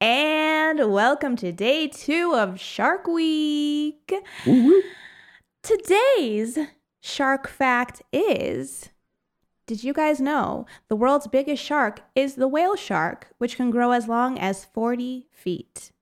[0.00, 4.12] And welcome to day two of Shark Week.
[5.62, 6.58] Today's
[7.00, 8.90] shark fact is
[9.66, 13.92] Did you guys know the world's biggest shark is the whale shark, which can grow
[13.92, 15.92] as long as 40 feet?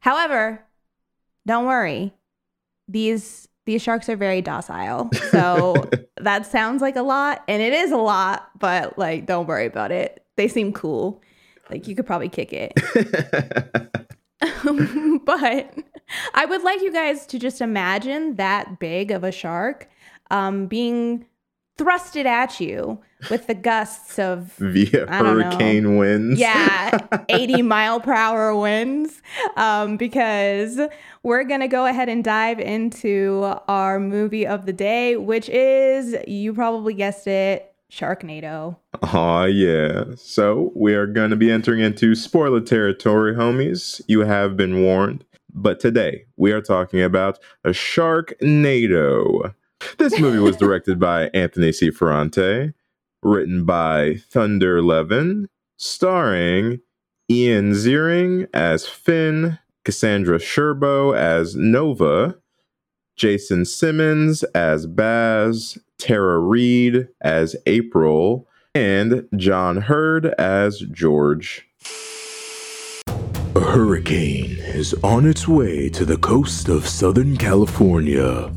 [0.00, 0.64] However,
[1.46, 2.12] don't worry,
[2.86, 5.10] these these sharks are very docile.
[5.30, 5.88] So
[6.20, 9.90] that sounds like a lot, and it is a lot, but like, don't worry about
[9.90, 10.22] it.
[10.36, 11.22] They seem cool.
[11.70, 12.72] Like, you could probably kick it.
[15.24, 15.74] but
[16.34, 19.88] I would like you guys to just imagine that big of a shark
[20.30, 21.26] um, being
[21.78, 23.00] thrusted at you
[23.30, 25.42] with the gusts of Via don't know.
[25.44, 26.40] hurricane winds.
[26.40, 29.20] yeah 80 mile per hour winds
[29.56, 30.80] um, because
[31.22, 36.54] we're gonna go ahead and dive into our movie of the day which is you
[36.54, 40.04] probably guessed it sharknado Aw, yeah.
[40.16, 44.00] So we are going to be entering into spoiler territory, homies.
[44.08, 45.24] You have been warned.
[45.52, 49.54] But today we are talking about a Sharknado.
[49.98, 51.90] This movie was directed by Anthony C.
[51.90, 52.74] Ferrante,
[53.22, 56.80] written by Thunder Levin, starring
[57.30, 62.36] Ian Ziering as Finn, Cassandra Scerbo as Nova,
[63.18, 71.68] Jaason Simmons as Baz, Tara Reid as April, and John Heard as George.
[73.54, 78.52] A hurricane is on its way to the coast of Southern California.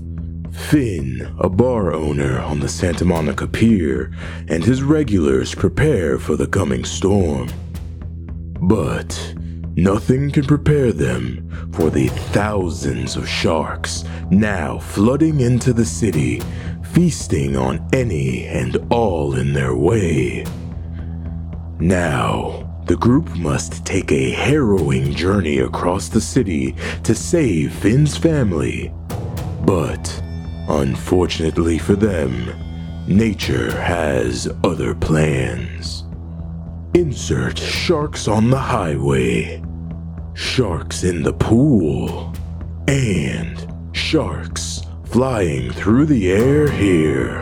[0.52, 4.12] Finn, a bar owner on the Santa Monica Pier,
[4.50, 7.48] and his regulars prepare for the coming storm.
[8.60, 9.34] But
[9.76, 16.42] nothing can prepare them for the thousands of sharks now flooding into the city,
[16.94, 20.44] feasting on any and all in their way.
[21.80, 28.92] Now, the group must take a harrowing journey across the city to save Finn's family.
[29.62, 30.22] But,
[30.68, 32.52] unfortunately for them,
[33.08, 36.06] nature has other plans.
[36.96, 39.64] Insert sharks on the highway,
[40.34, 42.34] sharks in the pool,
[42.88, 44.69] and sharks
[45.12, 47.40] flying through the air here.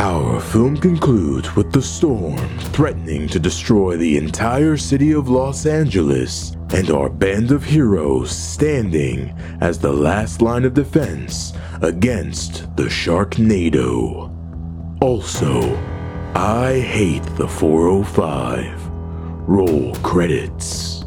[0.00, 2.36] Our film concludes with the storm
[2.72, 9.30] threatening to destroy the entire city of Los Angeles and our band of heroes standing
[9.60, 14.32] as the last line of defense against the Sharknado.
[15.00, 15.76] Also,
[16.34, 18.88] I hate the 405.
[19.46, 21.03] Roll credits.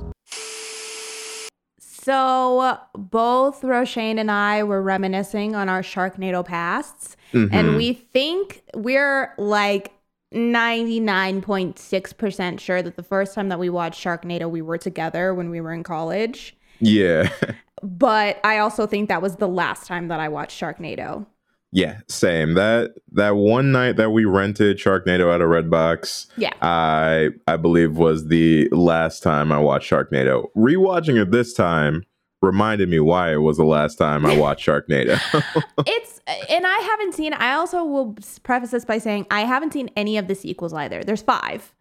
[2.08, 7.76] So both roshane and i were reminiscing on our sharknado pasts and Mhm.
[7.78, 9.92] we think we're like
[10.34, 15.60] 99.6% sure that the first time that we watched sharknado we were together when we
[15.62, 17.30] were in college Yeah.
[17.84, 21.26] but I also think that was the last time that I watched Sharknado.
[21.72, 22.54] Yeah, same.
[22.54, 26.54] That that one night that we rented Sharknado at a Redbox, Yeah.
[26.62, 30.46] I I believe was the last time I watched Sharknado.
[30.56, 32.04] Rewatching it this time
[32.42, 35.20] reminded me why it was the last time I watched Sharknado.
[35.86, 36.20] It's
[36.50, 40.18] and I haven't seen I also will preface this by saying I haven't seen any
[40.18, 41.04] of the sequels either.
[41.04, 41.74] There's 5.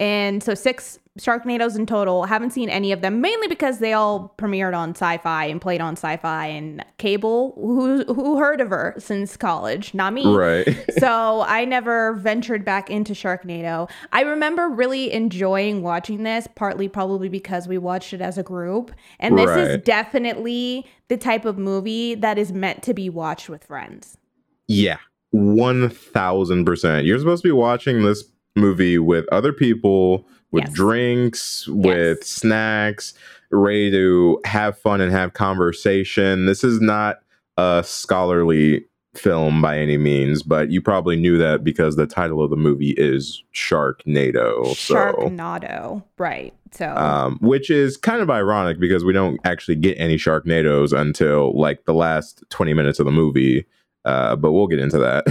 [0.00, 2.24] And so 6 Sharknadoes in total.
[2.24, 5.94] Haven't seen any of them mainly because they all premiered on Syfy and played on
[5.94, 7.52] Syfy and cable.
[7.54, 9.94] Who who heard of her since college?
[9.94, 10.26] Not me.
[10.26, 10.66] right.
[10.98, 13.88] so I never ventured back into Sharknado.
[14.10, 18.90] I remember really enjoying watching this, partly probably because we watched it as a group.
[19.20, 23.62] And this is definitely the type of movie that is meant to be watched with
[23.62, 24.18] friends.
[24.66, 24.98] Yeah,
[25.30, 27.06] one thousand percent.
[27.06, 28.24] You're supposed to be watching this
[28.58, 30.72] movie with other people, with Yes.
[30.72, 33.14] drinks, with snacks,
[33.50, 36.46] ready to have fun and have conversation.
[36.46, 37.20] This is not
[37.56, 38.84] a scholarly
[39.14, 42.94] film by any means, but you probably knew that because the title of the movie
[42.96, 44.74] is Sharknado.
[44.74, 46.02] So Sharknado.
[46.18, 46.52] Right.
[46.72, 51.56] So um, which is kind of ironic because we don't actually get any Sharknadoes until
[51.58, 53.64] like the last 20 minutes of the movie.
[54.04, 55.24] Uh, but we'll get into that.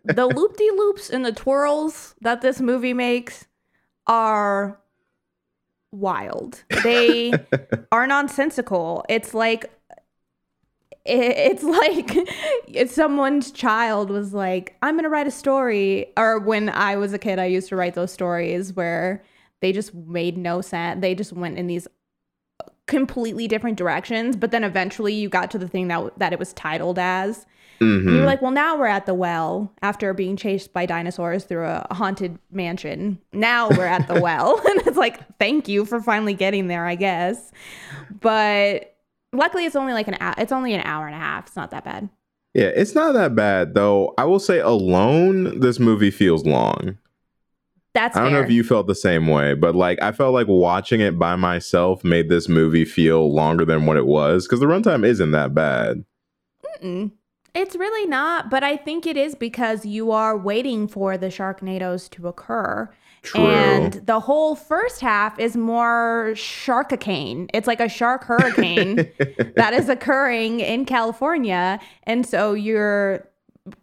[0.04, 3.46] the loop de loops and the twirls that this movie makes
[4.06, 4.78] are
[5.92, 6.62] wild.
[6.82, 7.32] They
[7.92, 9.04] are nonsensical.
[9.08, 9.70] It's like
[11.06, 12.10] it's like
[12.68, 16.12] if someone's child was like, I'm gonna write a story.
[16.16, 19.22] Or when I was a kid, I used to write those stories where
[19.60, 21.00] they just made no sense.
[21.00, 21.88] They just went in these
[22.86, 24.36] completely different directions.
[24.36, 27.46] But then eventually you got to the thing that that it was titled as.
[27.80, 28.14] And Mhm.
[28.16, 31.86] you're like, well, now we're at the well after being chased by dinosaurs through a
[31.92, 33.18] haunted mansion.
[33.32, 34.60] Now we're at the well.
[34.66, 37.50] and it's like, thank you for finally getting there, I guess.
[38.20, 38.94] But
[39.32, 41.46] luckily it's only like an hour it's only an hour and a half.
[41.46, 42.08] It's not that bad.
[42.52, 44.12] Yeah, it's not that bad though.
[44.18, 46.98] I will say alone, this movie feels long.
[47.94, 50.46] That's I don't know if you felt the same way, but like I felt like
[50.48, 54.66] watching it by myself made this movie feel longer than what it was because the
[54.66, 56.04] runtime isn't that bad.
[56.82, 57.10] Mm-mm.
[57.54, 62.08] It's really not, but I think it is because you are waiting for the Sharknadoes
[62.10, 62.88] to occur.
[63.22, 63.46] True.
[63.48, 67.48] And the whole first half is more sharkicane.
[67.52, 68.96] It's like a shark hurricane
[69.56, 71.78] that is occurring in California.
[72.04, 73.28] And so you're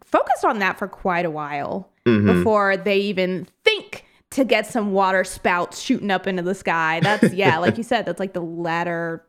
[0.04, 2.26] focused on that for quite a while Mhm.
[2.38, 7.00] before they even think to get some water spouts shooting up into the sky.
[7.02, 9.24] That's, yeah, like you said, that's like the latter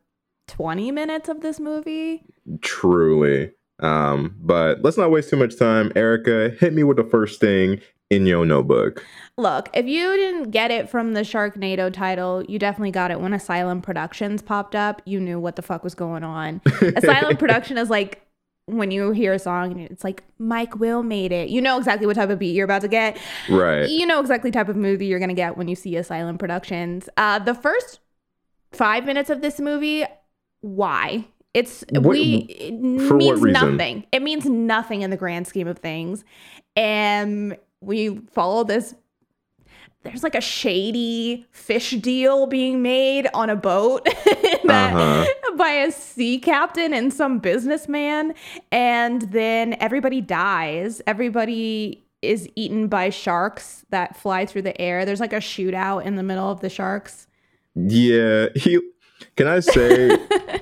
[0.48, 2.24] 20 minutes of this movie.
[2.62, 3.52] Truly.
[3.80, 5.92] Um, but let's not waste too much time.
[5.96, 9.06] Erica, hit me with the first thing in your notebook.
[9.38, 13.34] Look, if you didn't get it from the Sharknado title, you definitely got it when
[13.34, 15.02] Asylum Productions popped up.
[15.06, 16.62] You knew what the fuck was going on.
[16.82, 18.26] Asylum Production is like
[18.66, 21.50] when you hear a song and it's like Mike Will made it.
[21.50, 23.18] You know exactly what type of beat you're about to get.
[23.50, 23.90] Right.
[23.90, 27.10] You know exactly type of movie you're gonna get when you see Asylum Productions.
[27.18, 28.00] Uh, the first
[28.72, 30.06] five minutes of this movie,
[30.62, 31.26] why?
[31.54, 34.06] It's What- we it means nothing.
[34.12, 36.24] It means nothing in the grand scheme of things,
[36.76, 38.94] and we follow this.
[40.04, 44.06] There's like a shady fish deal being made on a boat
[44.64, 45.56] that, Uh-huh.
[45.58, 48.34] by a sea captain and some businessman,
[48.72, 51.02] and then everybody dies.
[51.06, 55.04] Everybody is eaten by sharks that fly through the air.
[55.04, 57.28] There's like a shootout in the middle of the sharks.
[57.76, 58.80] Yeah, he
[59.36, 60.18] can I say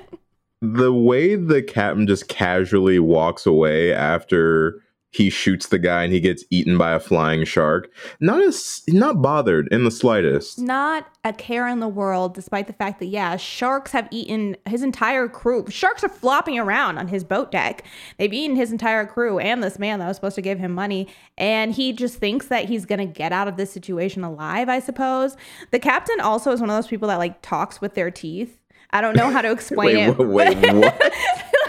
[0.60, 6.20] the way the captain just casually walks away after he shoots the guy and he
[6.20, 7.90] gets eaten by a flying shark.
[8.20, 10.58] Not as not bothered in the slightest.
[10.58, 14.82] Not a care in the world, despite the fact that, yeah, sharks have eaten his
[14.82, 15.64] entire crew.
[15.70, 17.84] Sharks are flopping around on his boat deck.
[18.18, 21.08] They've eaten his entire crew and this man that was supposed to give him money.
[21.38, 25.36] And he just thinks that he's to get out of this situation alive, I suppose.
[25.70, 28.58] The captain also is one of those people that, like, talks with their teeth.
[28.90, 30.18] I don't know how to explain Wait, it.
[30.18, 31.12] wait, what?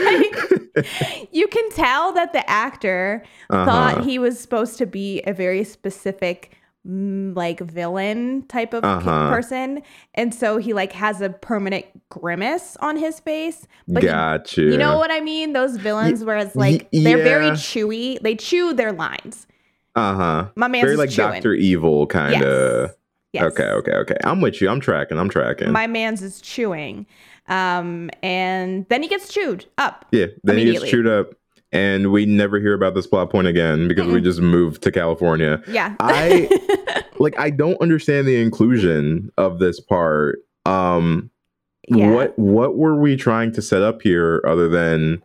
[0.02, 3.66] Like, you can tell that the actor Uh-huh.
[3.66, 6.56] thought he was supposed to be a very specific
[6.88, 9.30] mm, like villain type of Uh-huh.
[9.30, 9.82] person
[10.16, 14.62] and so he like has a permanent grimace on his face but he- Gotcha.
[14.62, 18.36] you know what i mean those villains where it's like y- they're very chewy they
[18.36, 19.46] chew their lines
[19.96, 20.50] Uh huh.
[20.56, 21.34] my man's Very is like chewing.
[21.34, 22.90] Doctor Evil kind of.
[22.90, 22.96] yes.
[23.36, 24.18] Okay, okay, okay.
[24.24, 24.70] I'm with you.
[24.70, 25.18] I'm tracking.
[25.20, 25.72] I'm tracking.
[25.72, 27.06] my man's is chewing
[27.48, 30.28] um and then he gets chewed up yeah.
[30.44, 31.32] Then he gets chewed up,
[31.72, 35.62] and we never hear about this plot point again because we just moved to California.
[35.68, 36.48] yeah I
[37.20, 40.40] like I don't understand the inclusion of this part.
[40.66, 41.32] Um
[41.88, 42.12] Yeah.
[42.12, 45.24] what what were we trying to set up here other than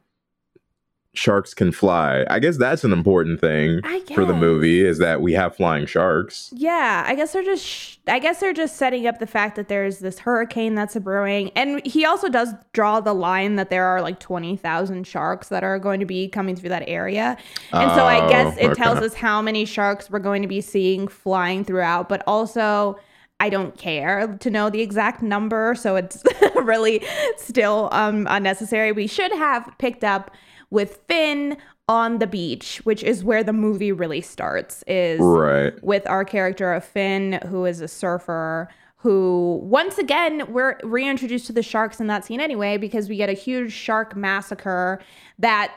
[1.14, 2.24] sharks can fly?
[2.28, 3.80] I guess that's an important thing
[4.14, 6.50] for the movie is that we have flying sharks.
[6.52, 9.68] Yeah, I guess they're just sh- I guess they're just setting up the fact that
[9.68, 11.50] there's this hurricane that's brewing.
[11.56, 15.78] And he also does draw the line that there are like 20,000 sharks that are
[15.78, 17.36] going to be coming through that area.
[17.72, 20.60] And so I guess Oh, it tells us how many sharks we're going to be
[20.60, 22.98] seeing flying throughout, but also
[23.40, 26.22] I don't care to know the exact number, so it's
[26.54, 27.02] really
[27.36, 28.92] still um, unnecessary.
[28.92, 30.30] We should have picked up
[30.74, 31.56] with Finn
[31.88, 34.82] on the beach, which is where the movie really starts.
[34.86, 35.72] Is Right.
[35.82, 38.68] with our character of Finn, who is a surfer.
[38.98, 43.28] Who once again we're reintroduced to the sharks in that scene anyway because we get
[43.28, 44.98] a huge shark massacre
[45.38, 45.74] that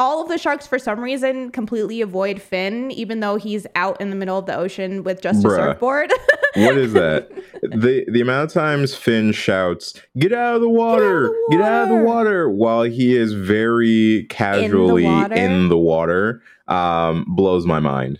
[0.00, 4.08] all of the sharks for some reason completely avoid Finn even though he's out in
[4.08, 6.12] the middle of the ocean with just a surfboard.
[6.56, 7.30] What is that?
[7.62, 11.32] the the amount of times Finn shouts, "Get out of the water!
[11.48, 15.36] Get out of the water!" water!" while he is very casually water?
[15.36, 18.18] in the water, um, blows my mind.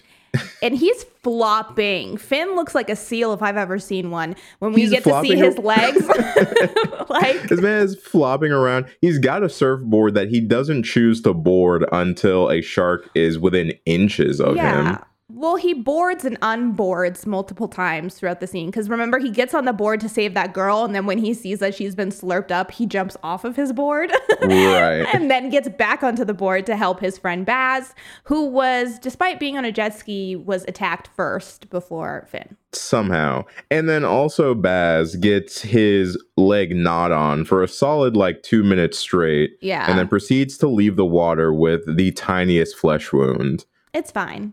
[0.63, 2.17] and he's flopping.
[2.17, 4.37] Finn looks like a seal if I've ever seen one.
[4.59, 6.07] When we He's get to see his legs,
[7.09, 8.87] like This man is flopping around.
[9.01, 13.73] He's got a surfboard that he doesn't choose to board until a shark is within
[13.87, 14.97] inches of yeah.
[14.97, 15.05] him.
[15.41, 18.67] Well, he boards and unboards multiple times throughout the scene.
[18.67, 21.33] Because remember, he gets on the board to save that girl, and then when he
[21.33, 24.13] sees that she's been slurped up, he jumps off of his board.
[24.43, 25.07] Right.
[25.15, 27.95] and then gets back onto the board to help his friend Baz,
[28.25, 32.59] who was, despite being on a jet ski, was attacked first before Finn.
[32.73, 33.47] Somehow.
[33.71, 38.99] And then also Baz gets his leg gnawed on for a solid like two minutes
[38.99, 39.53] straight.
[39.63, 39.89] Yeah.
[39.89, 43.65] And then proceeds to leave the water with the tiniest flesh wound.
[43.95, 44.53] It's fine.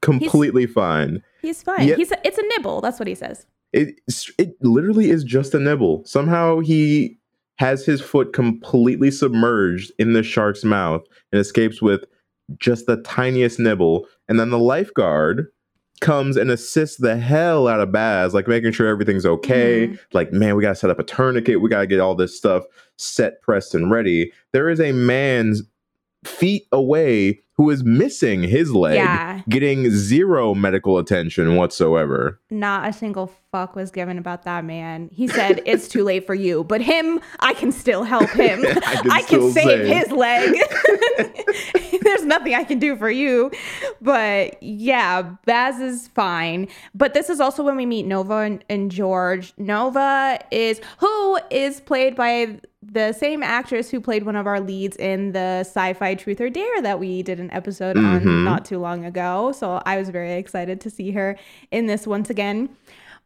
[0.00, 1.22] Completely fine.
[1.42, 1.86] He's fine.
[1.86, 1.96] Yeah.
[1.96, 2.80] He's it's a nibble.
[2.80, 3.46] That's what he says.
[3.72, 4.00] It
[4.38, 6.04] it literally is just a nibble.
[6.04, 7.18] Somehow he
[7.56, 11.02] has his foot completely submerged in the shark's mouth
[11.32, 12.04] and escapes with
[12.58, 14.06] just the tiniest nibble.
[14.28, 15.48] And then the lifeguard
[16.00, 19.88] comes and assists the hell out of Baz, like making sure everything's okay.
[19.88, 19.98] Mhm.
[20.12, 21.60] Like, man, we gotta set up a tourniquet.
[21.60, 22.64] We gotta get all this stuff
[22.96, 24.32] set, pressed, and ready.
[24.52, 25.62] There is a man's
[26.24, 29.42] feet away who is missing his leg, Yeah.
[29.48, 32.40] getting zero medical attention whatsoever.
[32.50, 35.10] Not a single fuck was given about that man.
[35.12, 38.60] He said it's too late for you, but him, I can still help him.
[38.66, 39.86] I can I can save save.
[39.88, 40.54] his leg.
[42.02, 43.50] There's nothing I can do for you.
[44.00, 46.68] But yeah, Baz is fine.
[46.94, 49.52] But this is also when we meet Nova and, and George.
[49.58, 54.96] Nova is who is played by the same actress who played one of our leads
[54.96, 58.44] in the sci-fi Truth or Dare that we did an episode on Mhm.
[58.44, 59.52] not too long ago.
[59.52, 61.36] So I was very excited to see her
[61.72, 62.68] in this once again.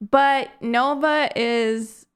[0.00, 2.06] But Nova is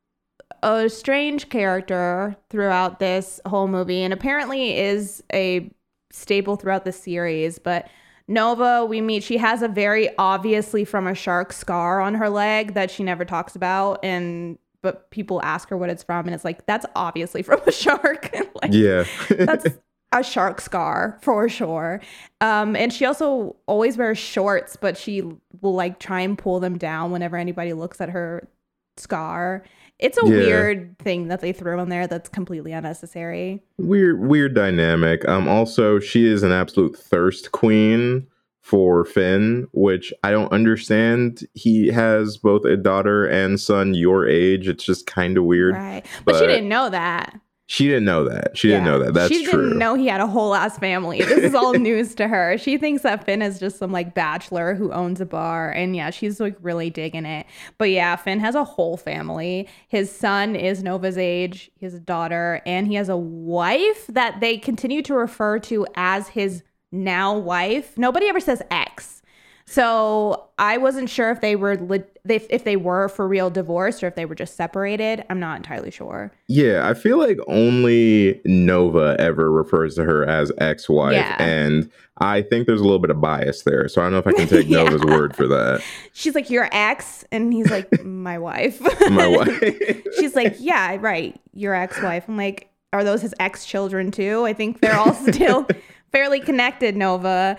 [0.62, 5.70] a strange character throughout this whole movie and apparently is a
[6.10, 7.58] staple throughout the series.
[7.58, 7.86] But
[8.28, 12.74] Nova, we meet, she has a very obviously from a shark scar on her leg
[12.74, 14.02] that she never talks about.
[14.02, 17.72] And but people ask her what it's from, and it's like, that's obviously from a
[17.82, 18.30] shark.
[18.62, 19.02] like, Yeah.
[19.30, 19.66] that's
[20.12, 22.00] a shark scar for sure.
[22.40, 25.22] Um, and she also always wears shorts, but she
[25.60, 28.48] will like try and pull them down whenever anybody looks at her
[28.96, 29.64] scar.
[29.98, 30.36] It's a Yeah.
[30.36, 33.62] weird thing that they threw in there that's completely unnecessary.
[33.78, 38.26] weird weird dynamic um also she is an absolute thirst queen
[38.66, 44.66] for finn which i don't understand he has both a daughter and son your age
[44.66, 46.04] it's just kind of weird Right.
[46.24, 47.40] But, she didn't know that.
[47.68, 49.38] she didn't know that she didn't know that that's true.
[49.38, 51.18] she didn't know he had a whole ass family.
[51.20, 52.58] This is all news to her.
[52.58, 55.70] She thinks that Finn is just some like bachelor who owns a bar.
[55.70, 57.46] And yeah, she's like really digging it.
[57.78, 59.68] But yeah, Finn has a whole family.
[59.88, 65.02] His son is Nova's age, a daughter, and he has a wife that they continue
[65.02, 66.62] to refer to as his
[67.04, 67.96] now wife.
[67.98, 69.22] Nobody ever says ex.
[69.68, 74.04] So I wasn't sure if they were li- if, if they were for real divorced
[74.04, 75.24] or if they were just separated.
[75.28, 76.30] I'm not entirely sure.
[76.46, 81.36] yeah i feel like only nova ever refers to her as ex-wife Yeah.
[81.42, 84.26] and i think there's a little bit of bias there so i don't know if
[84.28, 84.84] i can take Yeah.
[84.84, 87.24] nova's word for that She's like, Your ex?
[87.32, 88.80] And he's like, My wife.
[89.10, 91.38] my wife She's like, Yeah, right.
[91.52, 92.24] Your ex wife.
[92.28, 94.44] I'm like, Are those his ex children too?
[94.46, 95.66] I think they're all still
[96.12, 97.56] fairly connected, Nova.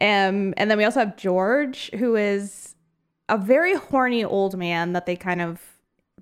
[0.00, 2.74] Um, and then we also have George, who is
[3.28, 5.60] a very horny old man that they kind of,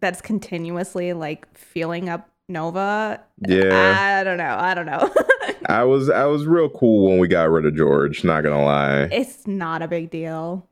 [0.01, 3.21] that's continuously like feeling up Nova.
[3.47, 4.57] yeah I don't know.
[4.59, 5.13] I don't know.
[5.67, 9.03] i was i was real cool when we got rid of george not gonna lie
[9.11, 10.67] it's not a big deal.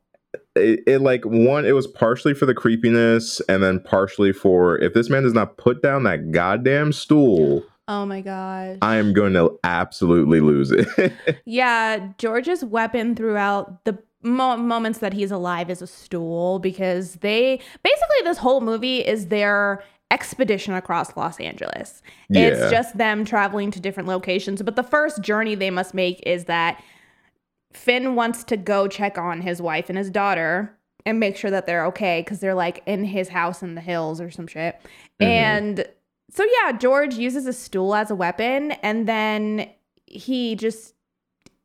[0.55, 4.93] it, it like one it was partially for the creepiness and then partially for if
[4.93, 8.77] this man does not put down that goddamn stool Oh my gosh.
[8.81, 11.13] i am going to absolutely lose it
[11.45, 17.59] Yeah, George's weapon throughout the mo- moments that he's alive is a stool because they
[17.83, 22.01] basically this whole movie is their expedition across Los Angeles.
[22.29, 22.47] Yeah.
[22.47, 26.45] It's just them traveling to different locations, but the first journey they must make is
[26.45, 26.81] that
[27.73, 30.73] Finn wants to go check on his wife and his daughter
[31.05, 34.19] and make sure that they're okay because they're like in his house in the hills
[34.21, 34.79] or some shit.
[35.21, 35.25] Mhm.
[35.25, 35.85] And
[36.31, 39.69] so yeah, George uses a stool as a weapon and then
[40.05, 40.93] he just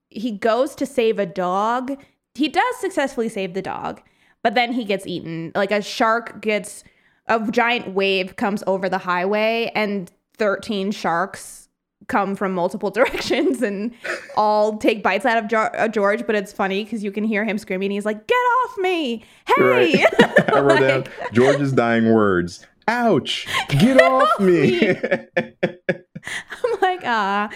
[0.09, 2.00] he goes to save a dog.
[2.35, 4.02] He does successfully save the dog,
[4.42, 5.52] but then he gets eaten.
[5.54, 6.85] Like a shark gets
[7.26, 11.69] a giant wave comes over the highway and 13 sharks
[12.09, 13.92] come from multiple directions and
[14.37, 17.59] all take bites out of uh, George, but it's funny because you can hear him
[17.59, 17.90] screaming.
[17.90, 19.25] He's like, "Get off me!
[19.47, 20.04] Hey!"
[20.52, 23.46] i wrote down Like- george's dying words ouch.
[23.68, 24.88] Get off me.
[24.96, 27.48] I'm like, ah,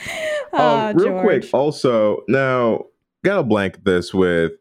[0.53, 1.25] um, oh, real George.
[1.25, 2.85] quick also now
[3.25, 4.53] gotta blank this with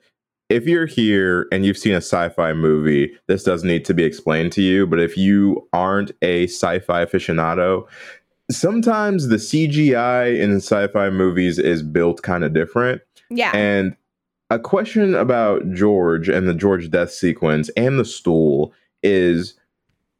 [0.49, 4.51] if you're here and you've seen a sci-fi movie this doesn't need to be explained
[4.51, 7.87] to you but if you aren't a sci-fi aficionado
[8.51, 13.01] sometimes the cgi in sci-fi movies is built kind of different.
[13.29, 13.95] Yeah, and
[14.49, 19.55] a question about George and the George death sequence and the stool is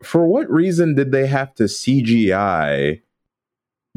[0.04, 3.02] for what reason did they have to CGI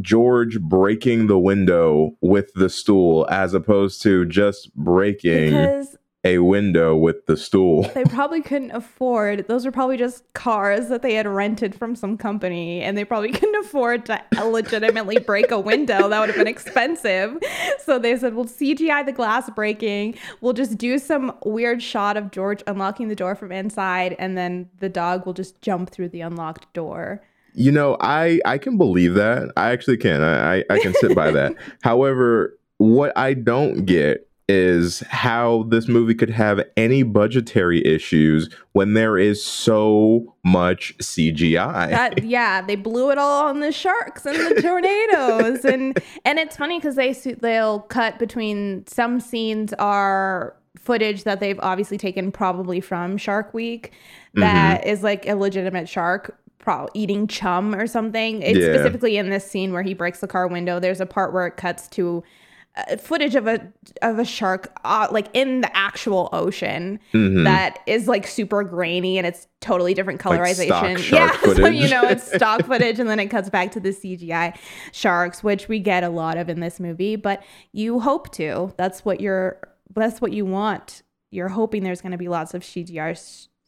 [0.00, 6.96] George breaking the window with the stool as opposed to just breaking Because a window
[6.96, 7.82] with the stool?
[7.94, 12.16] they probably couldn't afford those were probably just cars that they had rented from some
[12.16, 16.46] company and they probably couldn't afford to legitimately break a window that would have been
[16.48, 17.36] expensive
[17.78, 22.30] so they said we'll cgi the glass breaking we'll just do some weird shot of
[22.30, 26.20] george unlocking the door from inside and then the dog will just jump through the
[26.20, 27.22] unlocked door
[27.54, 29.50] You know, I I can believe that.
[29.56, 30.22] I actually can.
[30.22, 31.54] I I, I can sit by that.
[31.82, 38.94] However, what I don't get is how this movie could have any budgetary issues when
[38.94, 41.90] there is so much CGI.
[41.90, 46.56] that yeah they blew it all on the sharks and the tornadoes and and it's
[46.56, 52.80] funny because they they'll cut between some scenes are footage that they've obviously taken probably
[52.80, 53.92] from shark week
[54.28, 54.40] mm-hmm.
[54.40, 58.72] that is like a legitimate shark pro- eating chum or something it's Yeah.
[58.72, 61.58] specifically in this scene where he breaks the car window there's a part where it
[61.58, 62.24] cuts to
[62.98, 67.44] footage of a of a shark uh, like in the actual ocean Mhm.
[67.44, 70.98] that is like super grainy and it's totally different Like colorization.
[70.98, 73.90] shark yeah, so you know it's stock footage and then it cuts back to the
[73.90, 74.56] CGI
[74.92, 77.42] sharks, which we get a lot of in this movie, but
[77.72, 78.72] you hope to.
[78.76, 79.58] That's what you're
[79.94, 81.02] that's what you want.
[81.30, 83.16] You're hoping there's going to be lots of CGI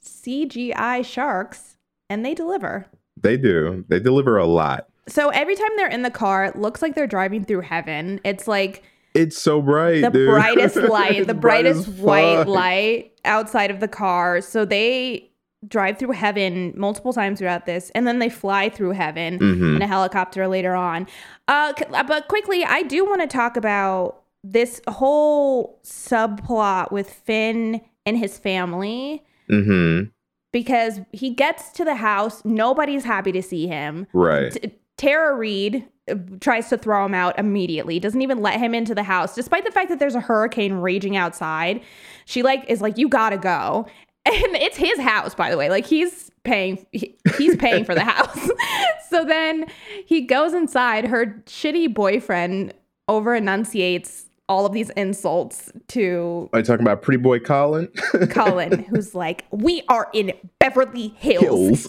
[0.05, 1.77] CGI sharks
[2.09, 2.87] and they deliver.
[3.21, 3.85] They do.
[3.89, 4.87] They deliver a lot.
[5.09, 8.21] So every time they're in the car, it looks like they're driving through heaven.
[8.25, 8.83] It's like
[9.15, 10.29] It's so bright, the dude.
[10.31, 12.47] brightest light, the brightest white fuck.
[12.47, 14.41] light outside of the car.
[14.41, 15.29] So they
[15.69, 19.77] drive through heaven multiple times throughout this, and then they fly through heaven Mhm.
[19.77, 21.07] in a helicopter later on.
[21.49, 21.73] Uh,
[22.07, 28.39] but quickly, I do want to talk about this whole subplot with Finn and his
[28.39, 30.09] family Mm-hmm.
[30.53, 34.07] because he gets to the house, nobody's happy to see him.
[34.15, 34.53] Right.
[34.53, 36.00] T- Tara Reid uh,
[36.41, 37.99] tries to throw him out immediately.
[38.01, 41.17] Doesn't even let him into the house, despite the fact that there's a hurricane raging
[41.17, 41.81] outside.
[42.25, 43.87] She like is like, "You gotta go,"
[44.27, 45.69] and it's his house, by the way.
[45.69, 48.51] Like he's paying, he- he's paying for the house.
[49.09, 49.67] so then
[50.07, 51.07] he goes inside.
[51.07, 52.73] Her shitty boyfriend
[53.09, 57.87] over enunciates all of these insults to Are you talking about Pretty Boy Colin?
[58.31, 61.87] Colin, who's like, "We are in Beverly Hills."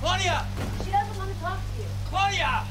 [0.00, 0.46] Claudia!
[2.16, 2.64] Claudia!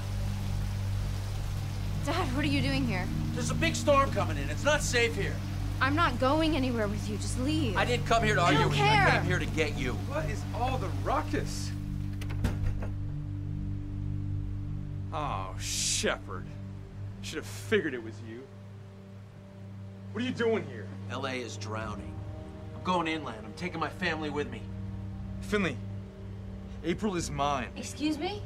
[2.03, 3.07] Dad, what are you doing here?
[3.33, 4.49] There's a big storm coming in.
[4.49, 5.35] It's not safe here.
[5.79, 7.17] I'm not going anywhere with you.
[7.17, 7.77] Just leave.
[7.77, 8.83] I didn't come here to argue don't with you.
[8.83, 9.93] I came here to get you.
[9.93, 11.69] What is all the ruckus?
[15.13, 16.45] Oh, Shepard.
[17.21, 18.41] Should have figured it was you.
[20.11, 20.87] What are you doing here?
[21.11, 22.13] LA is drowning.
[22.75, 23.41] I'm going inland.
[23.45, 24.61] I'm taking my family with me.
[25.41, 25.77] Finley,
[26.83, 27.69] April is mine.
[27.75, 28.41] Excuse me?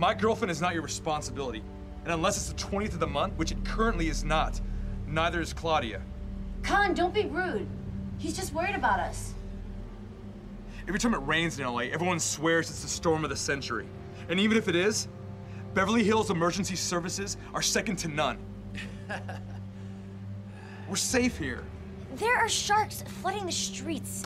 [0.00, 1.62] My girlfriend is not your responsibility.
[2.04, 4.58] And unless it's the 20th of the month, which it currently is not,
[5.06, 6.00] neither is Claudia.
[6.62, 7.68] Khan, don't be rude.
[8.16, 9.34] He's just worried about us.
[10.88, 13.84] Every time it rains in LA, everyone swears it's the storm of the century.
[14.30, 15.06] And even if it is,
[15.74, 18.38] Beverly Hills emergency services are second to none.
[20.88, 21.62] We're safe here.
[22.14, 24.24] There are sharks flooding the streets.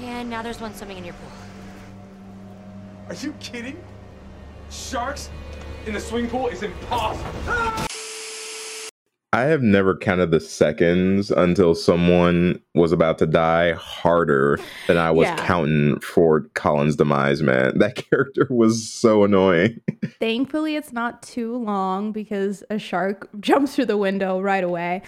[0.00, 1.30] And now there's one swimming in your pool.
[3.08, 3.82] Are you kidding?
[4.70, 5.30] Sharks
[5.86, 7.86] in the swimming pool is impossible.
[9.34, 15.10] I have never counted the seconds until someone was about to die harder than I
[15.10, 15.36] was Yeah.
[15.46, 17.78] counting for Colin's demise, man.
[17.78, 19.80] That character was so annoying.
[20.18, 25.02] Thankfully, it's not too long because a shark jumps through the window right away.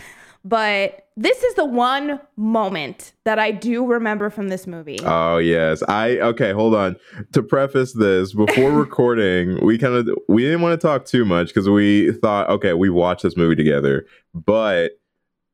[0.44, 4.98] But this is the one moment that I do remember from this movie.
[5.04, 5.83] Oh yes.
[5.83, 6.96] I okay, hold on.
[7.33, 11.48] To preface this, before recording, we kind of we didn't want to talk too much
[11.48, 14.06] because we thought, okay, we watched this movie together.
[14.33, 14.92] But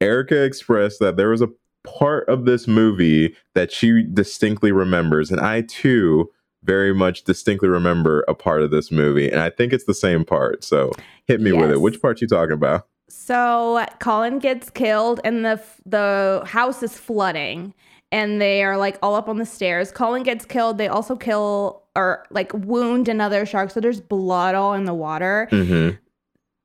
[0.01, 1.49] Erica expressed that there was a
[1.85, 6.31] part of this movie that she distinctly remembers, and I too
[6.63, 10.25] very much distinctly remember a part of this movie, and I think it's the same
[10.25, 10.63] part.
[10.63, 10.93] So
[11.27, 11.81] hit me with it.
[11.81, 12.87] Which part you talking about?
[13.09, 17.73] So Colin gets killed, and the the house is flooding,
[18.11, 19.91] and they are like all up on the stairs.
[19.93, 20.79] Colin gets killed.
[20.79, 23.71] They also kill or like wound another shark.
[23.71, 25.49] So there's blood all in the water.
[25.51, 25.97] Mm-hmm.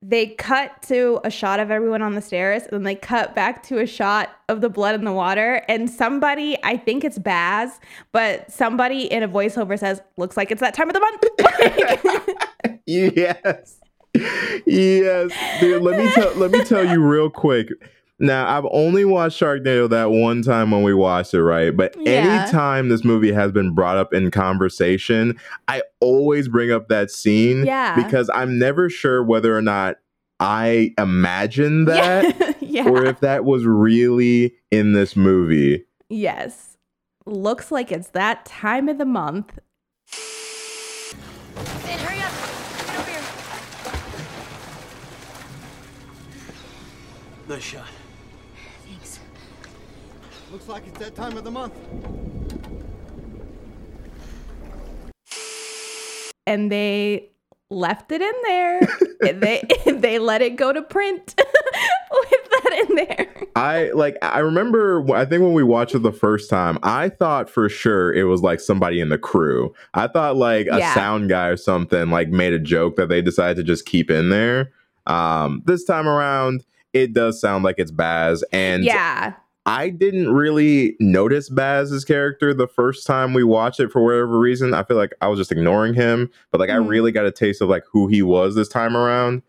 [0.02, 3.62] they cut to a shot of everyone on the stairs and then they cut back
[3.62, 7.80] to a shot of the blood in the water and somebody i think it's baz
[8.12, 13.80] but somebody in a voiceover says looks like it's that time of the month yes.
[14.66, 15.32] Yes.
[15.60, 17.70] Dude, let me tell let me tell you real quick.
[18.20, 21.76] Now, I've only watched Sharknado that one time when we watched it, right?
[21.76, 22.12] But Yeah.
[22.44, 27.66] anytime this movie has been brought up in conversation, I always bring up that scene
[27.66, 27.96] Yeah.
[27.96, 29.96] because I'm never sure whether or not
[30.40, 35.86] I imagine that yeah or if that was really in this movie.
[36.10, 36.78] yes
[37.28, 39.60] looks like it's that time of the month
[47.52, 47.86] Nice shot.
[48.88, 49.20] Thanks.
[50.54, 51.74] Looks like it's that time of the month.
[56.48, 57.30] and they
[57.70, 58.82] left it in there
[59.22, 61.36] they they let it go to print
[62.12, 66.12] with that in there I like I remember I think when we watched it the
[66.14, 69.74] first time, I thought for sure it was like somebody in the crew.
[69.94, 70.94] I thought like a Yeah.
[70.94, 74.30] sound guy or something like made a joke that they decided to just keep in
[74.30, 74.72] there.
[75.06, 79.34] Um this time around it does sound like it's Baz and yeah
[79.66, 84.74] I didn't really notice Baz's character the first time we watched it for whatever reason.
[84.74, 86.88] I feel like I was just ignoring him, but like I Mhm.
[86.90, 89.44] really got a taste of like who he was this time around.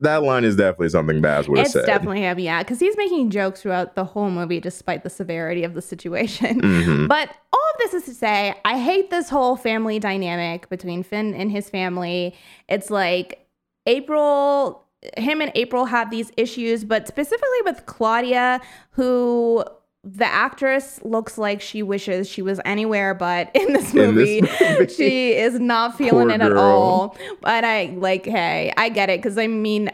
[0.00, 1.86] That line is definitely something Baz would have it's said.
[1.86, 5.72] definitely him yeah because he's making jokes throughout the whole movie despite the severity of
[5.72, 7.08] the situation Mhm.
[7.08, 11.32] But all of this is to say, I hate this whole family dynamic between Finn
[11.32, 12.34] and his family.
[12.68, 13.46] It's like
[13.86, 14.85] April,
[15.16, 19.64] him and April have these issues, but specifically with Claudia, who
[20.08, 24.40] the actress looks like she wishes she was anywhere but in this In movie.
[24.40, 24.92] this movie.
[24.94, 27.16] she is not feeling Poor it at all.
[27.40, 29.20] But I like, hey, I get it.
[29.20, 29.90] Cause I mean,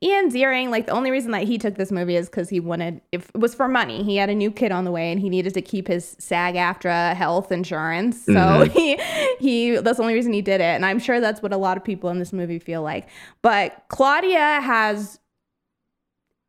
[0.00, 3.00] Ian Ziering, like the only reason that he took this movie is because he wanted,
[3.10, 5.28] if it was for money, he had a new kid on the way and he
[5.28, 8.24] needed to keep his SAG AFTRA health insurance.
[8.24, 8.70] So Mhm.
[8.70, 8.96] he,
[9.40, 10.64] he, that's the only reason he did it.
[10.76, 13.08] And I'm sure that's what a lot of people in this movie feel like.
[13.42, 15.18] But Claudia has,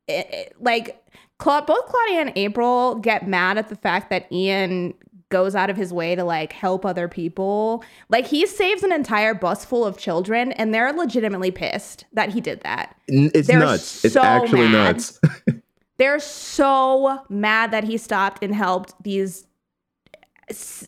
[0.06, 1.02] it, it- like,
[1.38, 4.94] Cla- both Claudia and April get mad at the fact that Ian
[5.30, 7.84] goes out of his way to like help other people.
[8.08, 12.40] Like he saves an entire bus full of children and they're legitimately pissed that he
[12.40, 12.96] did that.
[13.08, 14.04] It's They're nuts.
[14.04, 14.94] It's actually mad.
[14.96, 15.20] nuts.
[15.98, 19.46] They're so mad that he stopped and helped these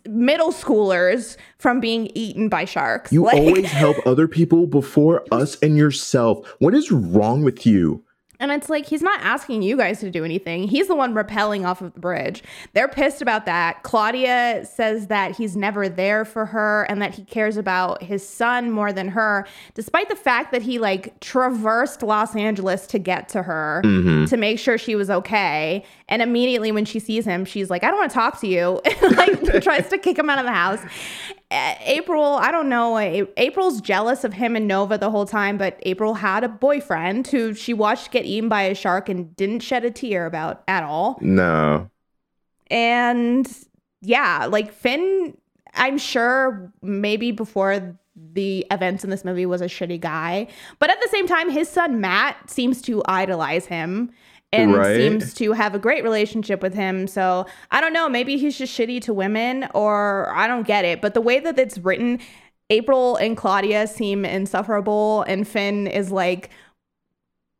[0.09, 3.13] middle schoolers from being eaten by sharks.
[3.13, 6.47] You Like- always help other people before us and yourself.
[6.61, 8.03] What is wrong with you?
[8.41, 10.67] And it's like he's not asking you guys to do anything.
[10.67, 12.43] He's the one rappelling off of the bridge.
[12.73, 13.83] They're pissed about that.
[13.85, 18.71] Claudia says that he's never there for her and that he cares about his son
[18.71, 23.43] more than her, despite the fact that he like traversed Los Angeles to get to
[23.43, 24.25] her Mm-hmm.
[24.27, 25.85] to make sure she was okay.
[26.11, 28.81] And immediately when she sees him, she's like, I don't want to talk to you.
[29.11, 30.81] Like tries to kick him out of the house.
[31.51, 32.99] April, I don't know.
[33.37, 37.55] April's jealous of him and Nova the whole time, but April had a boyfriend who
[37.55, 41.19] she watched get eaten by a shark and didn't shed a tear about at all.
[41.21, 41.91] No.
[42.71, 43.51] And
[44.01, 45.37] yeah, like Finn,
[45.75, 47.97] I'm sure maybe before
[48.33, 50.47] the events in this movie was a shitty guy,
[50.79, 54.11] but at the same time, his son Matt seems to idolize him
[54.53, 54.97] and Right.
[54.97, 57.07] seems to have a great relationship with him.
[57.07, 61.01] So I don't know, maybe he's just shitty to women, or I don't get it.
[61.01, 62.19] But the way that it's written,
[62.69, 66.51] April and Claudia seem insufferable, and Finn is like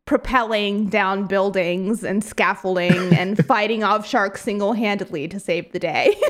[0.07, 6.17] propelling down buildings and scaffolding and fighting off sharks single-handedly to save the day.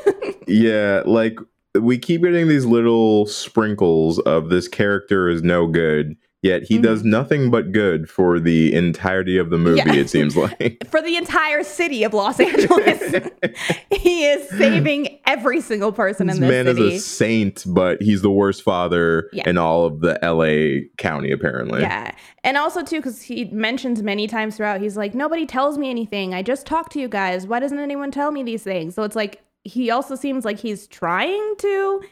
[0.46, 1.38] Yeah, like
[1.78, 7.04] we keep getting these little sprinkles of this character is no good, yet he does
[7.04, 9.94] nothing but good for the entirety of the movie, Mm-hmm.
[9.94, 10.00] Yeah.
[10.00, 10.86] it seems like.
[10.90, 13.28] For the entire city of Los Angeles,
[13.92, 16.94] he is saving every single person this in this man city.
[16.94, 19.48] is a saint, but he's the worst father Yeah.
[19.48, 21.80] in all of the LA county, apparently.
[21.82, 22.12] Yeah.
[22.44, 26.34] And also, too, because he mentions many times throughout, he's like, nobody tells me anything.
[26.34, 27.46] I just talk to you guys.
[27.46, 28.94] Why doesn't anyone tell me these things?
[28.94, 32.02] So it's like, he also seems like he's trying to.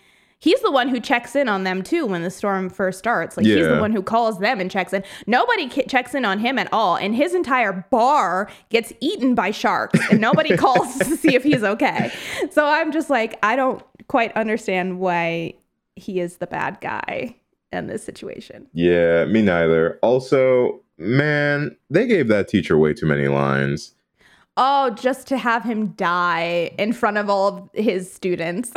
[0.40, 3.36] He's the one who checks in on them too when the storm first starts.
[3.36, 5.02] Like he's the one who calls them and checks in.
[5.26, 9.98] Nobody checks in on him at all, and his entire bar gets eaten by sharks,
[10.10, 12.12] and nobody calls to see if he's okay.
[12.50, 15.54] So I'm just like, I don't quite understand why
[15.96, 17.34] he is the bad guy
[17.72, 18.68] in this situation.
[18.72, 19.98] Yeah, me neither.
[20.02, 23.94] Also, man, they gave that teacher way too many lines.
[24.60, 28.72] Oh, just to have him die in front of all of his students.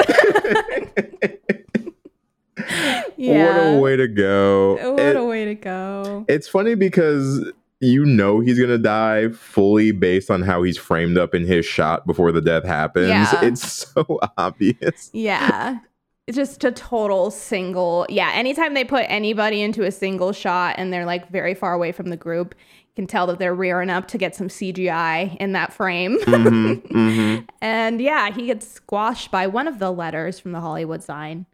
[3.18, 3.58] Yeah.
[3.68, 4.74] What a way to go.
[4.94, 6.26] What It- a way to go.
[6.28, 11.34] it's funny because you know he's gonna die fully based on how he's framed up
[11.34, 13.08] in his shot before the death happens.
[13.10, 13.44] Yeah.
[13.44, 15.10] It's so obvious.
[15.14, 15.80] Yeah.
[16.28, 18.06] It's just a total single.
[18.10, 18.32] Yeah.
[18.34, 22.10] Anytime they put anybody into a single shot and they're like very far away from
[22.10, 22.54] the group,
[22.96, 26.18] can tell that they're rearing up to get some CGI in that frame.
[26.22, 27.48] Mhm, mhm.
[27.62, 31.46] and yeah, he gets squashed by one of the letters from the Hollywood sign.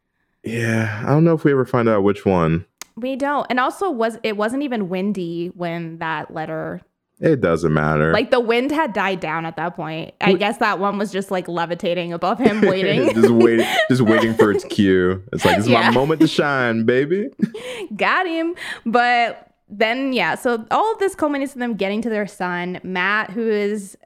[0.43, 2.65] Yeah, I don't know if we ever find out which one.
[2.95, 3.45] We don't.
[3.49, 6.81] And also was it wasn't even windy when that letter
[7.19, 8.11] It doesn't matter.
[8.13, 10.15] like the wind had died down at that point.
[10.21, 13.13] I guess that one was just like levitating above him waiting.
[13.13, 15.23] just waiting, just waiting for its cue.
[15.33, 15.89] It's like this is Yeah.
[15.89, 17.29] my moment to shine, baby.
[17.95, 18.55] got him.
[18.85, 23.31] But then, yeah, so all of this culminates in them getting to their son, Matt,
[23.31, 23.97] who is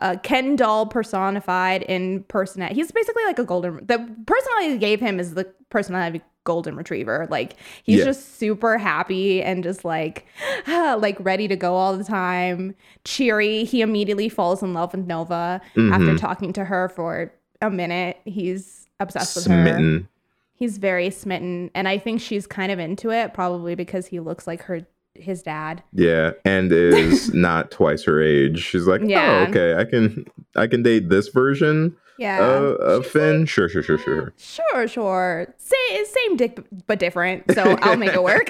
[0.00, 2.62] a Ken doll personified in person.
[2.74, 3.84] He's basically like a golden.
[3.86, 7.26] The personality they gave him is the personality of a golden retriever.
[7.30, 8.06] Like he's Yeah.
[8.06, 10.24] just super happy and just like,
[10.66, 12.74] like ready to go all the time.
[13.04, 13.64] Cheery.
[13.64, 16.18] He immediately falls in love with Nova after Mhm.
[16.18, 18.16] talking to her for a minute.
[18.24, 19.50] He's obsessed with her.
[19.62, 20.08] Smitten.
[20.54, 24.46] He's very smitten, and I think she's kind of into it, probably because he looks
[24.46, 25.82] like her his dad.
[25.92, 28.60] Yeah, and is not twice her age.
[28.62, 29.44] She's like, Yeah.
[29.46, 32.38] oh, okay, I can, I can date this version Yeah.
[32.44, 33.46] of, of Finn.
[33.46, 34.32] Sure, sure, sure, sure.
[34.38, 35.54] Sure, sure.
[35.58, 37.44] Same, same dick, but different.
[37.52, 38.48] So I'll make it work.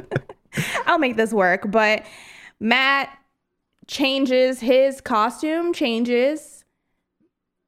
[0.86, 1.70] I'll make this work.
[1.70, 2.04] But
[2.60, 3.10] Matt
[3.86, 6.64] changes his costume, changes.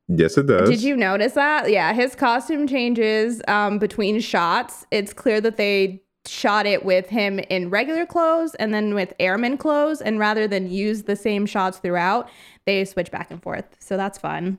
[0.09, 0.71] Yes, it does.
[0.71, 1.69] Did you notice that?
[1.71, 4.87] Yeah, his costume changes um, between shots.
[4.93, 9.57] It's clear that they shot it with him in regular clothes and then with airman
[9.59, 10.01] clothes.
[10.01, 12.29] And rather than use the same shots throughout,
[12.65, 13.65] they switch back and forth.
[13.79, 14.59] So that's fun.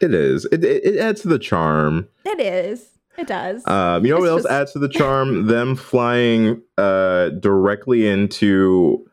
[0.00, 0.44] It is.
[0.46, 2.08] It, it, it adds to the charm.
[2.24, 2.88] It is.
[3.16, 3.66] It does.
[3.66, 5.46] Um, you know what It's else just- adds to the charm?
[5.46, 9.04] Them flying uh, directly into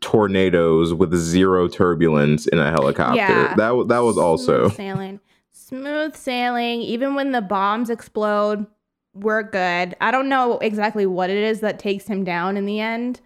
[0.00, 3.16] tornadoes with zero turbulence in a helicopter.
[3.16, 3.54] Yeah.
[3.56, 5.20] That that was also Smooth sailing.
[5.52, 6.82] Smooth sailing.
[6.82, 8.66] Even when the bombs explode,
[9.14, 9.96] we're good.
[10.00, 13.20] I don't know exactly what it is that takes him down in the end.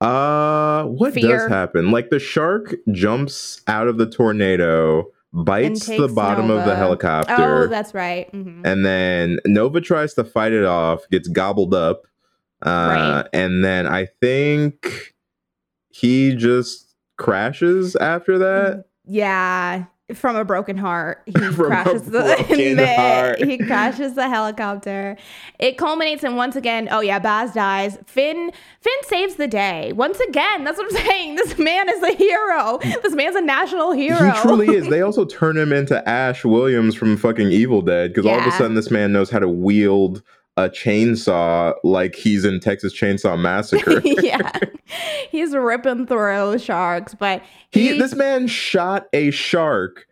[0.00, 1.38] uh what Fear.
[1.38, 1.90] does happen?
[1.90, 7.64] Like the shark jumps out of the tornado, bites the bottom of the helicopter.
[7.64, 8.30] Oh, that's right.
[8.32, 8.62] Mhm.
[8.64, 12.02] and then Nova tries to fight it off, gets gobbled up.
[12.64, 13.26] Uh, Right.
[13.32, 15.14] and then I think
[15.90, 18.84] he just crashes after that.
[19.04, 22.22] Yeah, from a broken heart, he crashes the
[22.96, 23.38] heart.
[23.42, 25.16] he crashes the helicopter.
[25.58, 26.88] It culminates in once again.
[26.90, 27.98] Oh yeah, Baz dies.
[28.06, 30.64] Finn Finn saves the day once again.
[30.64, 31.34] That's what I'm saying.
[31.36, 32.78] This man is a hero.
[33.02, 34.32] This man's a national hero.
[34.32, 34.88] He truly is.
[34.88, 38.52] They also turn him into Ash Williams from fucking Evil Dead because all of a
[38.52, 40.22] sudden this man knows how to wield
[40.58, 44.00] a chainsaw like he's in Texas Chainsaw Massacre.
[44.04, 44.50] yeah,
[45.30, 50.06] he's ripping through sharks, but he, he, this man shot a shark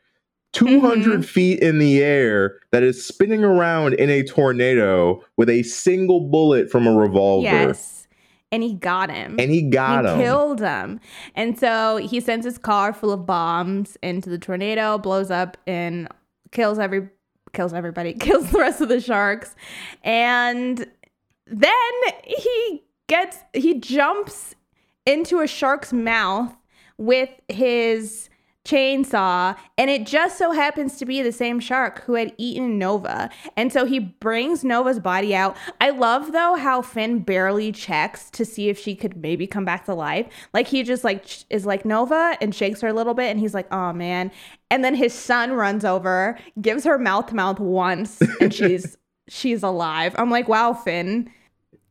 [0.52, 1.24] 200 Mhm.
[1.24, 6.70] feet in the air that is spinning around in a tornado with a single bullet
[6.70, 7.42] from a revolver.
[7.42, 8.06] yes,
[8.52, 9.36] and he got him.
[9.40, 10.18] And he got he him.
[10.20, 11.00] killed him.
[11.34, 16.08] And so he sends his car full of bombs into the tornado, blows up and
[16.52, 17.08] kills every
[17.56, 19.56] kills everybody, kills the rest of the sharks.
[20.04, 20.86] And
[21.46, 24.54] then he gets he jumps
[25.04, 26.54] into a shark's mouth
[26.98, 28.28] with his
[28.66, 33.30] chainsaw and it just so happens to be the same shark who had eaten Nova.
[33.56, 35.56] And so he brings Nova's body out.
[35.80, 39.84] I love though how Finn barely checks to see if she could maybe come back
[39.86, 40.26] to life.
[40.52, 43.54] Like he just like is like Nova and shakes her a little bit and he's
[43.54, 44.30] like, "Oh man."
[44.70, 48.96] And then his son runs over, gives her mouth to mouth once and she's
[49.28, 50.14] she's alive.
[50.18, 51.30] I'm like, "Wow, Finn."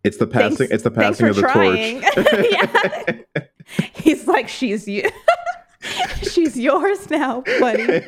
[0.04, 0.58] It's the passing.
[0.58, 2.02] Thanks- it's the passing of the trying.
[2.02, 2.28] torch.
[3.36, 3.42] Yeah.
[3.96, 5.10] He's like, she's you.
[6.56, 7.84] She's yours now, buddy.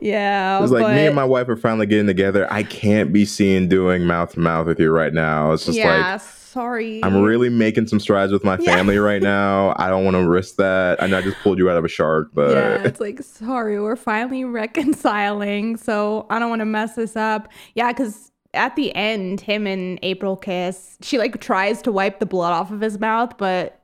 [0.00, 0.62] yeah.
[0.62, 2.50] It's like me and my wife are finally getting together.
[2.52, 5.52] I can't be seen doing mouth to mouth with you right now.
[5.52, 7.02] It's just yeah, like sorry.
[7.04, 8.74] I'm really making some strides with my Yeah.
[8.76, 9.74] family right now.
[9.76, 11.02] I don't want to risk that.
[11.02, 13.80] I know I just pulled you out of a shark, but yeah, it's like sorry,
[13.80, 17.48] we're finally reconciling, so I don't want to mess this up.
[17.74, 20.96] Yeah, because at the end, him and April kiss.
[21.02, 23.77] She like tries to wipe the blood off of his mouth, but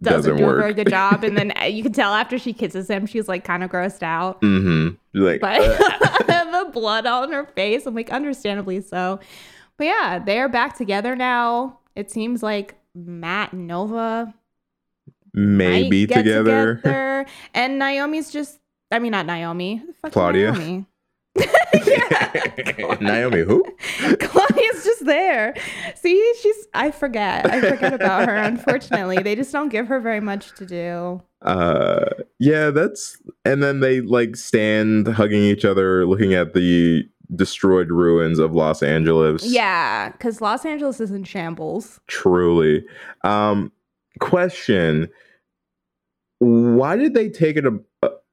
[0.00, 0.56] doesn't, Doesn't do work.
[0.56, 1.22] a very good job.
[1.24, 4.02] And then uh, you can tell after she kisses him, she's like kind of grossed
[4.02, 4.40] out.
[4.40, 4.96] mm-hmm.
[5.12, 5.58] Like but
[6.26, 7.84] the blood on her face.
[7.86, 9.20] I'm like, understandably so.
[9.76, 11.78] But yeah, they're back together now.
[11.94, 14.32] It seems like Matt and Nova
[15.34, 16.76] maybe together.
[16.76, 17.26] together.
[17.54, 18.58] And Naomi's just,
[18.90, 19.76] I mean, not Naomi.
[19.76, 20.52] Who the fuck's Claudia.
[20.52, 20.86] Naomi?
[23.00, 23.64] Naomi, who?
[24.20, 25.54] Claudia's just there.
[25.94, 27.50] See, she's I forget.
[27.50, 29.18] I forget about her, unfortunately.
[29.18, 31.22] They just don't give her very much to do.
[31.42, 32.04] Uh,
[32.38, 33.16] yeah, that's.
[33.44, 38.82] And then they like stand hugging each other, looking at the destroyed ruins of Los
[38.82, 39.44] Angeles.
[39.44, 42.00] Yeah, because Los Angeles is in shambles.
[42.06, 42.84] Truly.
[43.24, 43.72] Um,
[44.20, 45.08] question
[46.38, 47.74] Why did they take it up,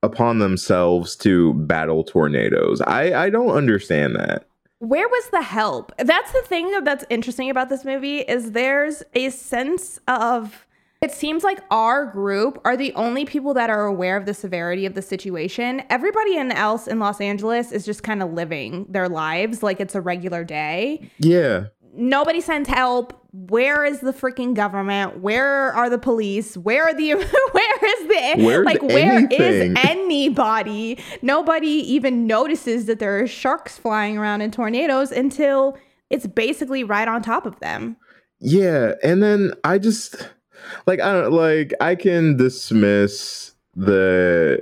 [0.04, 2.82] upon themselves to battle tornadoes?
[2.82, 4.46] I, I don't understand that.
[4.80, 5.92] Where was the help?
[5.98, 10.66] That's the thing that's interesting about this movie is there's a sense of
[11.02, 14.86] it seems like our group are the only people that are aware of the severity
[14.86, 15.82] of the situation.
[15.90, 20.02] Everybody else in Los Angeles is just kind of living their lives like it's a
[20.02, 21.10] regular day.
[21.20, 21.68] Yeah.
[21.93, 23.15] Nobody sends help.
[23.32, 25.19] Where is the freaking government?
[25.19, 26.58] Where are the police?
[26.58, 27.13] Where are the
[27.52, 29.78] where is the Where's like where is anything?
[29.78, 30.97] anybody?
[31.21, 35.78] Nobody even notices that there are sharks flying around in tornadoes until
[36.10, 37.97] it's basically right on top of them.
[38.39, 40.15] Yeah, and then I just
[40.88, 43.49] like I don't like I can dismiss
[43.80, 44.60] the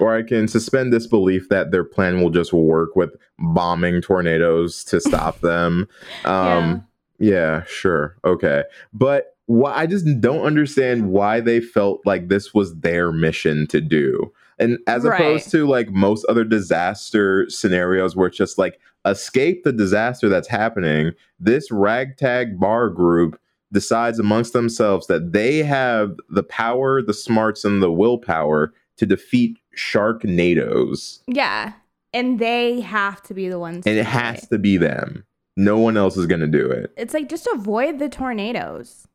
[0.00, 4.84] or I can suspend this belief that their plan will just work with bombing tornadoes
[4.84, 5.88] to stop them.
[6.24, 6.84] Um
[7.18, 8.16] yeah, sure.
[8.24, 8.62] Okay.
[8.92, 13.80] But why I just don't understand why they felt like this was their mission to
[13.80, 14.32] do.
[14.58, 15.20] And as Right.
[15.20, 20.48] opposed to like most other disaster scenarios where it's just like escape the disaster that's
[20.48, 23.40] happening, this ragtag bar group
[23.72, 29.58] decides amongst themselves that they have the power, the smarts, and the willpower to defeat
[29.76, 31.20] Sharknadoes.
[31.26, 31.72] Yeah.
[32.12, 35.24] And they have to be the ones And it has to be them.
[35.56, 36.92] No one else is going to do it.
[36.96, 39.06] It's like just avoid the tornadoes.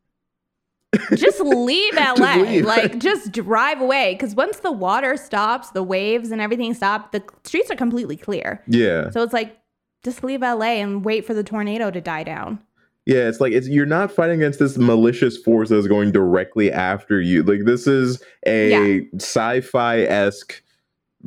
[1.16, 2.16] just leave LA.
[2.16, 2.66] Just leave.
[2.66, 7.24] Like just drive away cuz once the water stops, the waves and everything stop, the
[7.44, 8.62] streets are completely clear.
[8.68, 9.10] Yeah.
[9.10, 9.58] So it's like
[10.04, 12.60] just leave LA and wait for the tornado to die down.
[13.06, 17.20] Yeah, it's like it's you're not fighting against this malicious force that's going directly after
[17.20, 17.44] you.
[17.44, 19.00] Like this is a Yeah.
[19.20, 20.62] sci-fi esque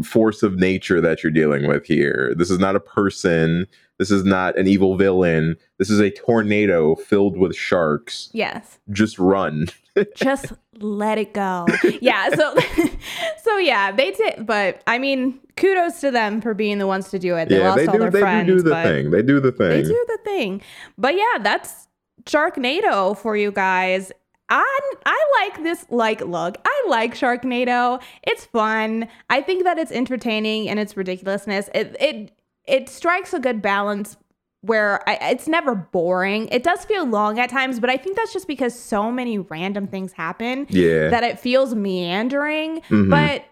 [0.02, 2.34] force of nature that you're dealing with here.
[2.36, 3.66] This is not a person.
[3.98, 5.56] This is not an evil villain.
[5.78, 8.28] This is a tornado filled with sharks.
[8.32, 8.78] Yes.
[8.90, 9.66] Just run.
[10.14, 11.66] Just let it go.
[12.00, 12.54] Yeah, so
[13.42, 17.18] so yeah, they did but I mean, kudos to them for being the ones to
[17.18, 17.48] do it.
[17.48, 17.98] They yeah, lost they all do.
[18.00, 18.46] their They friends.
[18.46, 19.10] do do the thing.
[19.10, 19.68] They do the thing.
[19.70, 20.62] They do the thing.
[20.98, 21.88] But yeah, that's
[22.24, 24.12] Sharknado for you guys.
[24.48, 26.56] I I like this like look.
[26.64, 28.00] I like Sharknado.
[28.22, 29.08] It's fun.
[29.30, 31.68] I think that it's entertaining and its ridiculousness.
[31.74, 32.32] It it
[32.64, 34.16] it strikes a good balance
[34.62, 36.48] where I, it's never boring.
[36.50, 39.86] It does feel long at times, but I think that's just because so many random
[39.86, 41.08] things happen Yeah.
[41.08, 42.80] that it feels meandering.
[42.88, 43.10] Mhm.
[43.10, 43.44] But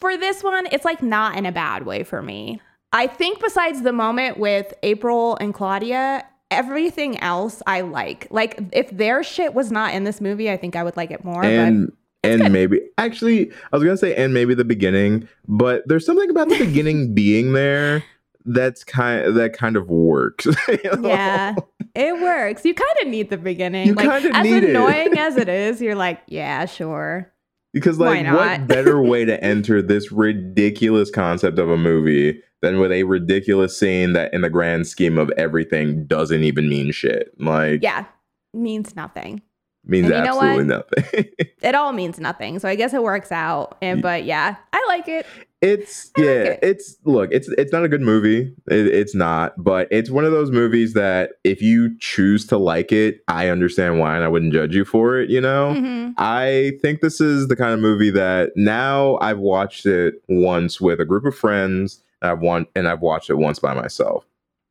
[0.00, 2.60] for this one, it's like not in a bad way for me.
[2.92, 8.28] I think besides the moment with April and Claudia, everything else I like.
[8.30, 11.24] Like if their shit was not in this movie, I think I would like it
[11.24, 11.42] more.
[11.44, 11.90] and
[12.22, 12.52] and good.
[12.52, 16.58] maybe actually I was gonna say and maybe the beginning, but there's something about the
[16.58, 18.02] beginning being there
[18.44, 20.46] that's kind that kind of works.
[20.46, 21.08] you but know?
[21.08, 21.54] yeah,
[21.94, 22.64] it works.
[22.64, 23.88] You kind of need the beginning.
[23.88, 24.70] You like kinda as need it.
[24.70, 27.30] annoying as it is, you're like, yeah, sure.
[27.72, 32.92] Because like what better way to enter this ridiculous concept of a movie than with
[32.92, 37.30] a ridiculous scene that in the grand scheme of everything doesn't even mean shit.
[37.38, 38.04] Like Yeah,
[38.52, 39.42] means nothing.
[39.86, 40.86] Means And you know absolutely what?
[41.06, 41.24] nothing.
[41.62, 42.58] It all means nothing.
[42.58, 43.78] So I guess it works out.
[43.80, 45.24] And but yeah, I like it.
[45.62, 46.58] It's I like yeah, it.
[46.60, 48.52] it's look, it's it's not a good movie.
[48.68, 52.92] It, it's not, but it's one of those movies that if you choose to like
[52.92, 55.30] it, I understand why, and I wouldn't judge you for it.
[55.30, 59.86] You know, hmm I think this is the kind of movie that now I've watched
[59.86, 62.00] it once with a group of friends.
[62.20, 64.26] And I've won, and I've watched it once by myself.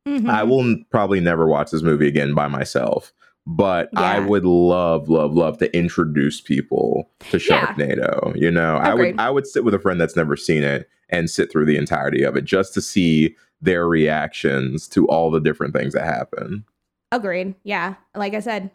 [0.08, 0.30] Mm-hmm.
[0.30, 3.14] I will probably never watch this movie again by myself.
[3.46, 7.68] But I would love, love, love to introduce people to Yeah.
[7.68, 8.40] Sharknado.
[8.40, 11.30] You know, I would, I would sit with a friend that's never seen it and
[11.30, 15.74] sit through the entirety of it just to see their reactions to all the different
[15.74, 16.64] things that happen.
[17.12, 17.56] Agreed.
[17.64, 17.96] Yeah.
[18.16, 18.72] Like I said,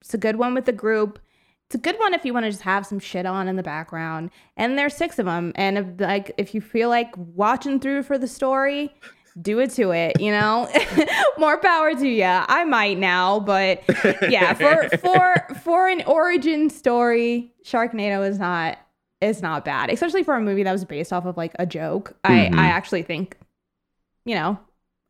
[0.00, 1.18] it's a good one with the group.
[1.66, 3.62] It's a good one if you want to just have some shit on in the
[3.62, 4.30] background.
[4.56, 5.52] And there's six of them.
[5.56, 8.94] And if, like, if you feel like watching through for the story,
[9.40, 10.20] do it to it.
[10.20, 10.68] You know,
[11.38, 12.24] more power to you.
[12.24, 13.82] I might now, but
[14.28, 18.78] yeah, for for for an origin story, Sharknado is not
[19.20, 22.14] is not bad, especially for a movie that was based off of like a joke.
[22.24, 22.56] Mhm.
[22.58, 23.36] I I actually think,
[24.24, 24.58] you know,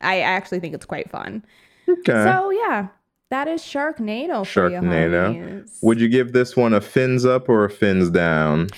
[0.01, 1.45] I actually think it's quite fun.
[1.89, 2.13] Okay.
[2.13, 2.89] So yeah,
[3.31, 4.47] that is Sharknado.
[4.47, 5.69] For you Sharknado.
[5.83, 8.69] Would you give this one a fins up or a fins down?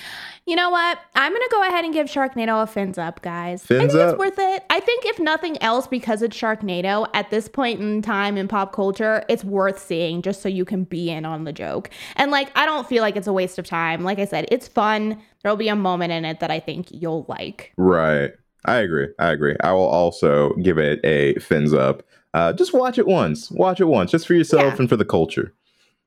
[0.47, 0.99] You know what?
[1.15, 3.63] I'm gonna go ahead and give Sharknado a fins up, guys.
[3.63, 4.09] I Fins think up?
[4.11, 4.63] it's worth it.
[4.69, 8.71] I think if nothing else, because it's Sharknado at this point in time in pop
[8.71, 11.89] culture, it's worth seeing just so you can be in on the joke.
[12.15, 14.03] And like, I don't feel like it's a waste of time.
[14.03, 15.19] Like I said, it's fun.
[15.41, 17.73] There'll be a moment in it that I think you'll like.
[17.75, 18.31] Right.
[18.65, 19.07] I agree.
[19.17, 19.55] I agree.
[19.63, 22.03] I will also give it a fins up.
[22.35, 23.49] Uh, just watch it once.
[23.49, 24.75] Watch it once, just for yourself Yeah.
[24.77, 25.53] and for the culture.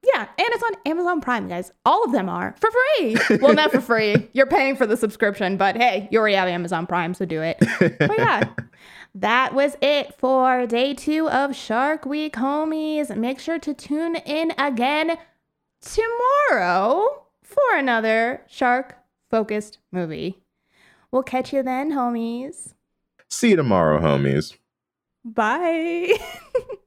[0.03, 1.73] Yeah, and it's on Amazon Prime, guys.
[1.85, 3.17] All of them are for free.
[3.43, 4.29] Well, not for free.
[4.33, 7.59] You're paying for the subscription, but hey, you already have Amazon Prime, so do it.
[7.81, 8.49] But yeah,
[9.15, 13.15] that was it for day two of Shark Week, homies.
[13.17, 15.19] Make sure to tune in again
[15.81, 18.97] tomorrow for another shark
[19.31, 20.39] focused movie.
[21.11, 22.75] We'll catch you then, homies.
[23.29, 24.57] See you tomorrow, homies.
[25.25, 26.19] Bye.